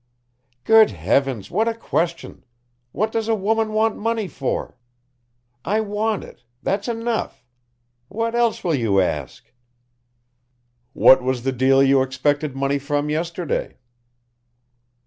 "Good 0.63 0.89
heavens, 0.89 1.51
what 1.51 1.67
a 1.67 1.75
question, 1.75 2.43
what 2.91 3.11
does 3.11 3.27
a 3.27 3.35
woman 3.35 3.71
want 3.71 3.97
money 3.99 4.27
for? 4.27 4.75
I 5.63 5.79
want 5.81 6.23
it, 6.23 6.41
that's 6.63 6.87
enough 6.87 7.45
What 8.07 8.33
else 8.33 8.63
will 8.63 8.73
you 8.73 8.99
ask?" 8.99 9.53
"What 10.93 11.21
was 11.21 11.43
the 11.43 11.51
deal 11.51 11.83
you 11.83 12.01
expected 12.01 12.55
money 12.55 12.79
from 12.79 13.11
yesterday?" 13.11 13.77